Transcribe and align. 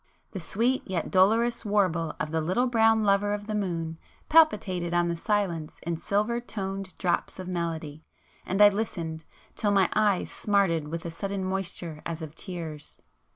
The 0.31 0.39
sweet 0.39 0.81
yet 0.89 1.11
dolorous 1.11 1.63
warble 1.63 2.15
of 2.19 2.31
the 2.31 2.41
'little 2.41 2.65
brown 2.65 3.03
lover 3.03 3.35
of 3.35 3.45
the 3.45 3.53
moon,' 3.53 3.99
palpitated 4.29 4.95
on 4.95 5.09
the 5.09 5.15
silence 5.15 5.79
in 5.83 5.97
silver 5.97 6.41
toned 6.41 6.97
drops 6.97 7.37
of 7.37 7.47
melody; 7.47 8.03
and 8.43 8.63
I 8.63 8.69
listened, 8.69 9.25
till 9.53 9.69
my 9.69 9.89
eyes 9.93 10.31
smarted 10.31 10.87
with 10.87 11.05
a 11.05 11.11
sudden 11.11 11.45
moisture 11.45 12.01
as 12.03 12.23
of 12.23 12.33
tears. 12.33 12.99